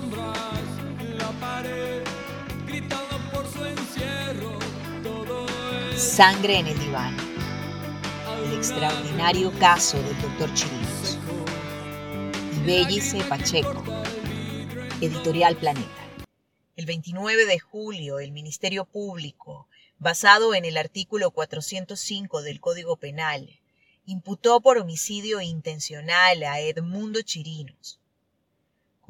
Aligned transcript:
sombras 0.00 0.60
la 1.18 1.30
pared, 1.40 2.02
gritando 2.66 3.18
por 3.32 3.46
su 3.46 3.64
encierro. 3.64 4.58
Todo 5.02 5.46
Sangre 5.96 6.58
en 6.58 6.66
el 6.68 6.78
diván. 6.78 7.16
El 8.44 8.54
extraordinario 8.54 9.52
caso 9.58 10.02
del 10.02 10.20
doctor 10.22 10.52
Chirinos. 10.54 11.18
Y 12.56 12.66
Bellice 12.66 13.22
Pacheco. 13.24 13.84
Editorial 15.00 15.56
Planeta. 15.56 15.88
El 16.76 16.86
29 16.86 17.46
de 17.46 17.58
julio, 17.58 18.20
el 18.20 18.32
Ministerio 18.32 18.84
Público, 18.84 19.66
basado 19.98 20.54
en 20.54 20.64
el 20.64 20.76
artículo 20.78 21.30
405 21.30 22.42
del 22.42 22.60
Código 22.60 22.96
Penal, 22.96 23.60
imputó 24.06 24.60
por 24.60 24.78
homicidio 24.78 25.40
intencional 25.40 26.42
a 26.42 26.60
Edmundo 26.60 27.22
Chirinos, 27.22 27.99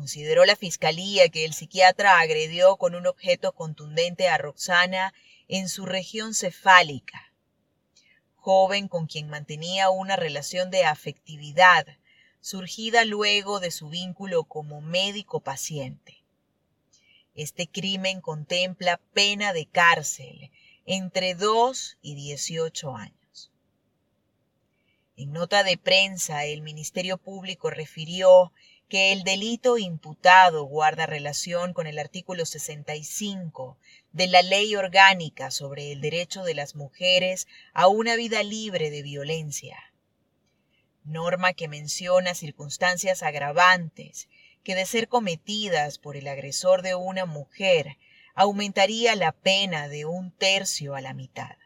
Consideró 0.00 0.46
la 0.46 0.56
Fiscalía 0.56 1.28
que 1.28 1.44
el 1.44 1.52
psiquiatra 1.52 2.20
agredió 2.20 2.78
con 2.78 2.94
un 2.94 3.06
objeto 3.06 3.52
contundente 3.52 4.30
a 4.30 4.38
Roxana 4.38 5.12
en 5.46 5.68
su 5.68 5.84
región 5.84 6.32
cefálica, 6.32 7.34
joven 8.34 8.88
con 8.88 9.06
quien 9.06 9.28
mantenía 9.28 9.90
una 9.90 10.16
relación 10.16 10.70
de 10.70 10.86
afectividad, 10.86 11.86
surgida 12.40 13.04
luego 13.04 13.60
de 13.60 13.70
su 13.70 13.90
vínculo 13.90 14.44
como 14.44 14.80
médico-paciente. 14.80 16.24
Este 17.34 17.68
crimen 17.68 18.22
contempla 18.22 19.02
pena 19.12 19.52
de 19.52 19.66
cárcel 19.66 20.50
entre 20.86 21.34
2 21.34 21.98
y 22.00 22.14
18 22.14 22.96
años. 22.96 23.52
En 25.14 25.32
nota 25.32 25.62
de 25.62 25.76
prensa, 25.76 26.46
el 26.46 26.62
Ministerio 26.62 27.18
Público 27.18 27.68
refirió 27.68 28.54
que 28.90 29.12
el 29.12 29.22
delito 29.22 29.78
imputado 29.78 30.64
guarda 30.64 31.06
relación 31.06 31.72
con 31.72 31.86
el 31.86 32.00
artículo 32.00 32.44
65 32.44 33.78
de 34.10 34.26
la 34.26 34.42
Ley 34.42 34.74
Orgánica 34.74 35.52
sobre 35.52 35.92
el 35.92 36.00
Derecho 36.00 36.42
de 36.42 36.54
las 36.54 36.74
Mujeres 36.74 37.46
a 37.72 37.86
una 37.86 38.16
vida 38.16 38.42
libre 38.42 38.90
de 38.90 39.02
violencia, 39.02 39.78
norma 41.04 41.52
que 41.52 41.68
menciona 41.68 42.34
circunstancias 42.34 43.22
agravantes 43.22 44.28
que 44.64 44.74
de 44.74 44.84
ser 44.86 45.06
cometidas 45.06 45.98
por 45.98 46.16
el 46.16 46.26
agresor 46.26 46.82
de 46.82 46.96
una 46.96 47.26
mujer 47.26 47.96
aumentaría 48.34 49.14
la 49.14 49.30
pena 49.30 49.86
de 49.88 50.04
un 50.04 50.32
tercio 50.32 50.96
a 50.96 51.00
la 51.00 51.14
mitad. 51.14 51.59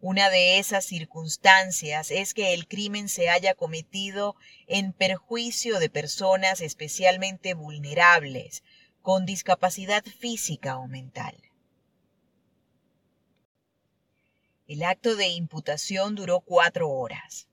Una 0.00 0.28
de 0.28 0.58
esas 0.58 0.84
circunstancias 0.84 2.10
es 2.10 2.34
que 2.34 2.52
el 2.52 2.68
crimen 2.68 3.08
se 3.08 3.30
haya 3.30 3.54
cometido 3.54 4.36
en 4.66 4.92
perjuicio 4.92 5.78
de 5.78 5.88
personas 5.88 6.60
especialmente 6.60 7.54
vulnerables, 7.54 8.62
con 9.00 9.24
discapacidad 9.24 10.04
física 10.04 10.76
o 10.76 10.86
mental. 10.86 11.36
El 14.66 14.82
acto 14.82 15.16
de 15.16 15.28
imputación 15.28 16.14
duró 16.14 16.40
cuatro 16.40 16.90
horas. 16.90 17.48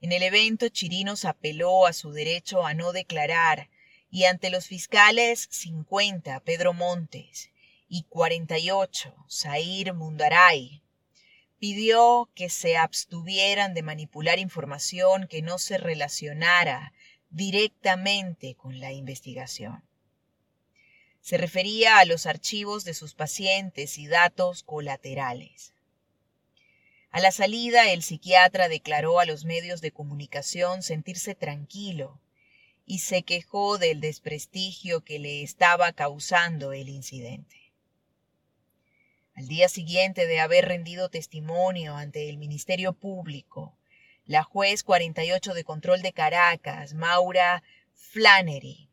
En 0.00 0.12
el 0.12 0.22
evento, 0.22 0.68
Chirinos 0.68 1.24
apeló 1.24 1.86
a 1.86 1.92
su 1.92 2.12
derecho 2.12 2.64
a 2.66 2.74
no 2.74 2.92
declarar 2.92 3.68
y 4.10 4.24
ante 4.24 4.50
los 4.50 4.66
fiscales 4.66 5.48
50, 5.50 6.38
Pedro 6.40 6.72
Montes, 6.72 7.50
y 7.88 8.04
48, 8.04 9.14
Zair 9.28 9.94
Mundaray, 9.94 10.82
pidió 11.58 12.30
que 12.34 12.50
se 12.50 12.76
abstuvieran 12.76 13.74
de 13.74 13.82
manipular 13.82 14.38
información 14.38 15.26
que 15.26 15.42
no 15.42 15.58
se 15.58 15.78
relacionara 15.78 16.92
directamente 17.30 18.54
con 18.54 18.80
la 18.80 18.92
investigación. 18.92 19.84
Se 21.20 21.36
refería 21.36 21.98
a 21.98 22.04
los 22.04 22.26
archivos 22.26 22.84
de 22.84 22.94
sus 22.94 23.14
pacientes 23.14 23.98
y 23.98 24.06
datos 24.06 24.62
colaterales. 24.62 25.74
A 27.10 27.20
la 27.20 27.32
salida, 27.32 27.90
el 27.90 28.02
psiquiatra 28.02 28.68
declaró 28.68 29.18
a 29.18 29.24
los 29.24 29.44
medios 29.44 29.80
de 29.80 29.92
comunicación 29.92 30.82
sentirse 30.82 31.34
tranquilo 31.34 32.20
y 32.86 33.00
se 33.00 33.22
quejó 33.22 33.78
del 33.78 34.00
desprestigio 34.00 35.02
que 35.02 35.18
le 35.18 35.42
estaba 35.42 35.92
causando 35.92 36.72
el 36.72 36.88
incidente. 36.88 37.57
Al 39.38 39.46
día 39.46 39.68
siguiente 39.68 40.26
de 40.26 40.40
haber 40.40 40.66
rendido 40.66 41.10
testimonio 41.10 41.94
ante 41.94 42.28
el 42.28 42.38
Ministerio 42.38 42.92
Público, 42.92 43.78
la 44.26 44.42
juez 44.42 44.82
48 44.82 45.54
de 45.54 45.62
control 45.62 46.02
de 46.02 46.12
Caracas, 46.12 46.94
Maura 46.94 47.62
Flannery, 47.94 48.90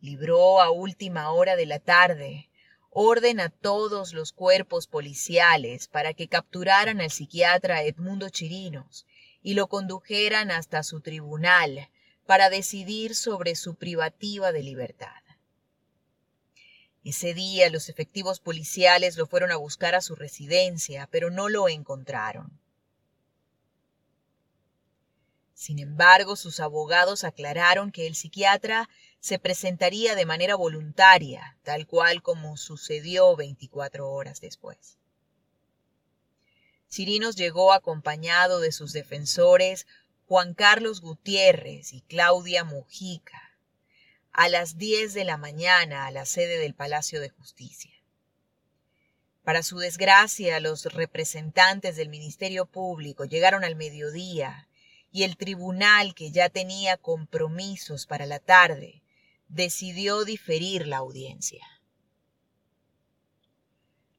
libró 0.00 0.60
a 0.60 0.70
última 0.70 1.32
hora 1.32 1.56
de 1.56 1.66
la 1.66 1.80
tarde 1.80 2.50
orden 2.90 3.40
a 3.40 3.48
todos 3.48 4.14
los 4.14 4.32
cuerpos 4.32 4.86
policiales 4.86 5.88
para 5.88 6.14
que 6.14 6.28
capturaran 6.28 7.00
al 7.00 7.10
psiquiatra 7.10 7.82
Edmundo 7.82 8.28
Chirinos 8.28 9.06
y 9.42 9.54
lo 9.54 9.66
condujeran 9.66 10.52
hasta 10.52 10.84
su 10.84 11.00
tribunal 11.00 11.88
para 12.26 12.48
decidir 12.48 13.16
sobre 13.16 13.56
su 13.56 13.74
privativa 13.74 14.52
de 14.52 14.62
libertad. 14.62 15.29
Ese 17.02 17.32
día 17.32 17.70
los 17.70 17.88
efectivos 17.88 18.40
policiales 18.40 19.16
lo 19.16 19.26
fueron 19.26 19.52
a 19.52 19.56
buscar 19.56 19.94
a 19.94 20.02
su 20.02 20.14
residencia, 20.14 21.08
pero 21.10 21.30
no 21.30 21.48
lo 21.48 21.68
encontraron. 21.68 22.60
Sin 25.54 25.78
embargo, 25.78 26.36
sus 26.36 26.58
abogados 26.58 27.24
aclararon 27.24 27.92
que 27.92 28.06
el 28.06 28.14
psiquiatra 28.14 28.88
se 29.18 29.38
presentaría 29.38 30.14
de 30.14 30.24
manera 30.24 30.54
voluntaria, 30.54 31.58
tal 31.62 31.86
cual 31.86 32.22
como 32.22 32.56
sucedió 32.56 33.36
24 33.36 34.10
horas 34.10 34.40
después. 34.40 34.96
Chirinos 36.88 37.36
llegó 37.36 37.72
acompañado 37.72 38.60
de 38.60 38.72
sus 38.72 38.92
defensores 38.92 39.86
Juan 40.26 40.54
Carlos 40.54 41.00
Gutiérrez 41.00 41.92
y 41.92 42.00
Claudia 42.02 42.64
Mujica, 42.64 43.49
a 44.32 44.48
las 44.48 44.78
10 44.78 45.14
de 45.14 45.24
la 45.24 45.36
mañana 45.36 46.06
a 46.06 46.10
la 46.10 46.24
sede 46.24 46.58
del 46.58 46.74
Palacio 46.74 47.20
de 47.20 47.30
Justicia. 47.30 47.92
Para 49.42 49.62
su 49.62 49.78
desgracia, 49.78 50.60
los 50.60 50.84
representantes 50.84 51.96
del 51.96 52.08
Ministerio 52.08 52.66
Público 52.66 53.24
llegaron 53.24 53.64
al 53.64 53.74
mediodía 53.74 54.68
y 55.10 55.24
el 55.24 55.36
tribunal, 55.36 56.14
que 56.14 56.30
ya 56.30 56.48
tenía 56.48 56.96
compromisos 56.96 58.06
para 58.06 58.26
la 58.26 58.38
tarde, 58.38 59.02
decidió 59.48 60.24
diferir 60.24 60.86
la 60.86 60.98
audiencia. 60.98 61.66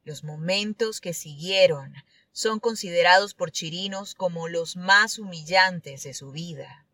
Los 0.04 0.24
momentos 0.24 1.00
que 1.00 1.14
siguieron 1.14 1.94
son 2.32 2.60
considerados 2.60 3.34
por 3.34 3.52
Chirinos 3.52 4.14
como 4.14 4.48
los 4.48 4.76
más 4.76 5.18
humillantes 5.18 6.02
de 6.02 6.12
su 6.12 6.32
vida 6.32 6.86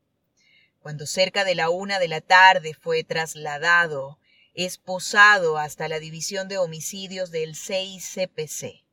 cuando 0.89 1.05
cerca 1.05 1.45
de 1.45 1.55
la 1.55 1.69
una 1.69 1.99
de 1.99 2.09
la 2.09 2.23
tarde 2.23 2.73
fue 2.73 3.05
trasladado, 3.05 4.19
esposado 4.55 5.59
hasta 5.59 5.87
la 5.87 5.99
división 5.99 6.49
de 6.49 6.57
homicidios 6.57 7.31
del 7.31 7.57
6CPC. 7.57 8.85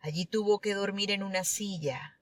Allí 0.00 0.24
tuvo 0.24 0.58
que 0.60 0.72
dormir 0.72 1.10
en 1.10 1.22
una 1.22 1.44
silla. 1.44 2.18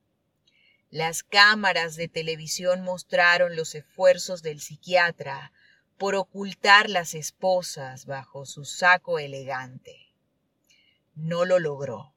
Las 0.91 1.23
cámaras 1.23 1.95
de 1.95 2.09
televisión 2.09 2.83
mostraron 2.83 3.55
los 3.55 3.77
esfuerzos 3.77 4.43
del 4.43 4.61
psiquiatra 4.61 5.53
por 5.97 6.17
ocultar 6.17 6.91
las 6.91 7.15
esposas 7.15 8.07
bajo 8.07 8.45
su 8.45 8.65
saco 8.65 9.21
elegante. 9.21 10.13
No 11.15 11.45
lo 11.45 11.61
logró. 11.61 12.13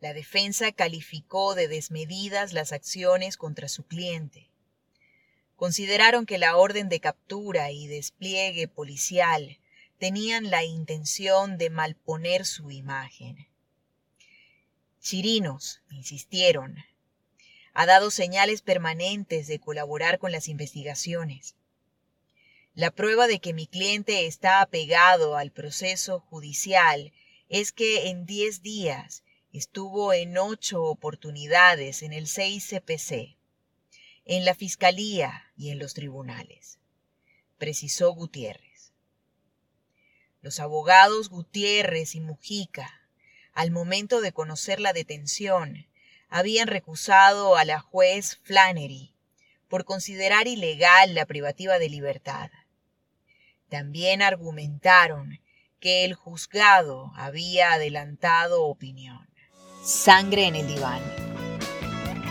La 0.00 0.12
defensa 0.12 0.72
calificó 0.72 1.54
de 1.54 1.68
desmedidas 1.68 2.52
las 2.52 2.72
acciones 2.72 3.36
contra 3.36 3.68
su 3.68 3.84
cliente. 3.84 4.50
Consideraron 5.56 6.26
que 6.26 6.36
la 6.36 6.56
orden 6.56 6.88
de 6.90 7.00
captura 7.00 7.70
y 7.70 7.86
despliegue 7.86 8.68
policial 8.68 9.58
tenían 9.98 10.50
la 10.50 10.64
intención 10.64 11.56
de 11.56 11.70
malponer 11.70 12.44
su 12.44 12.70
imagen. 12.70 13.48
Chirinos, 15.00 15.80
insistieron, 15.88 16.76
ha 17.72 17.86
dado 17.86 18.10
señales 18.10 18.60
permanentes 18.60 19.46
de 19.46 19.58
colaborar 19.58 20.18
con 20.18 20.32
las 20.32 20.48
investigaciones. 20.48 21.54
La 22.74 22.90
prueba 22.90 23.26
de 23.26 23.38
que 23.38 23.54
mi 23.54 23.66
cliente 23.66 24.26
está 24.26 24.60
apegado 24.60 25.36
al 25.36 25.50
proceso 25.50 26.20
judicial 26.20 27.12
es 27.48 27.72
que 27.72 28.08
en 28.08 28.26
diez 28.26 28.60
días 28.60 29.22
Estuvo 29.56 30.12
en 30.12 30.36
ocho 30.36 30.82
oportunidades 30.82 32.02
en 32.02 32.12
el 32.12 32.26
6CPC, 32.26 33.38
en 34.26 34.44
la 34.44 34.54
Fiscalía 34.54 35.50
y 35.56 35.70
en 35.70 35.78
los 35.78 35.94
tribunales, 35.94 36.78
precisó 37.56 38.12
Gutiérrez. 38.12 38.92
Los 40.42 40.60
abogados 40.60 41.30
Gutiérrez 41.30 42.14
y 42.14 42.20
Mujica, 42.20 43.00
al 43.54 43.70
momento 43.70 44.20
de 44.20 44.30
conocer 44.30 44.78
la 44.78 44.92
detención, 44.92 45.86
habían 46.28 46.68
recusado 46.68 47.56
a 47.56 47.64
la 47.64 47.80
juez 47.80 48.36
Flannery 48.42 49.14
por 49.68 49.86
considerar 49.86 50.48
ilegal 50.48 51.14
la 51.14 51.24
privativa 51.24 51.78
de 51.78 51.88
libertad. 51.88 52.50
También 53.70 54.20
argumentaron 54.20 55.40
que 55.80 56.04
el 56.04 56.12
juzgado 56.12 57.10
había 57.14 57.72
adelantado 57.72 58.62
opinión. 58.64 59.26
Sangre 59.86 60.48
en 60.48 60.56
el 60.56 60.66
diván. 60.66 61.00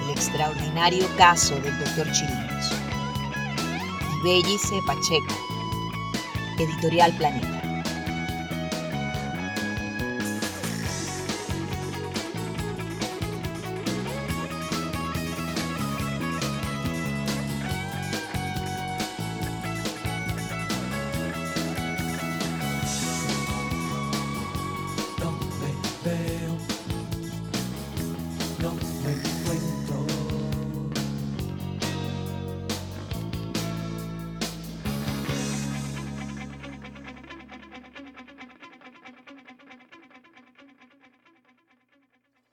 El 0.04 0.10
extraordinario 0.10 1.08
caso 1.18 1.56
del 1.62 1.80
doctor 1.80 2.12
Chirinos. 2.12 2.70
Bellice 4.26 4.76
Pacheco. 4.86 5.34
Editorial 6.60 7.16
Planeta. 7.16 7.55